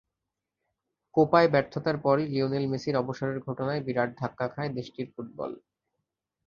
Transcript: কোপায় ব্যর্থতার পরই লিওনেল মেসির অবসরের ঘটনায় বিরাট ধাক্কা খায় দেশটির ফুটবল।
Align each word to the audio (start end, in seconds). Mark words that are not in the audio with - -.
কোপায় 1.15 1.47
ব্যর্থতার 1.47 1.97
পরই 1.97 2.25
লিওনেল 2.27 2.65
মেসির 2.67 2.95
অবসরের 2.95 3.39
ঘটনায় 3.39 3.81
বিরাট 3.81 4.09
ধাক্কা 4.19 4.47
খায় 4.53 4.71
দেশটির 4.77 5.07
ফুটবল। 5.13 5.51